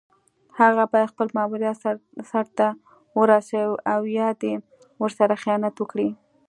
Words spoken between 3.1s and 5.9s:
ورسوي او یا دې ورسره خیانت